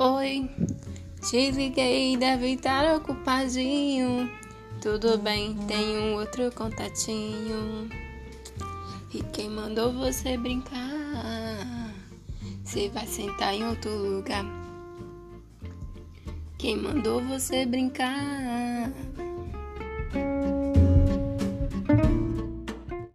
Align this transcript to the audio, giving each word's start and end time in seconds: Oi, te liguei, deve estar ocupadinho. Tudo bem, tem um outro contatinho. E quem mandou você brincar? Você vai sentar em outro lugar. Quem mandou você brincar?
Oi, 0.00 0.48
te 1.28 1.50
liguei, 1.50 2.16
deve 2.16 2.52
estar 2.52 2.94
ocupadinho. 2.94 4.30
Tudo 4.80 5.18
bem, 5.18 5.56
tem 5.66 5.98
um 5.98 6.14
outro 6.14 6.52
contatinho. 6.52 7.88
E 9.12 9.20
quem 9.32 9.50
mandou 9.50 9.92
você 9.92 10.36
brincar? 10.36 11.92
Você 12.62 12.88
vai 12.90 13.08
sentar 13.08 13.52
em 13.52 13.64
outro 13.64 13.90
lugar. 13.90 14.44
Quem 16.56 16.76
mandou 16.76 17.20
você 17.24 17.66
brincar? 17.66 18.92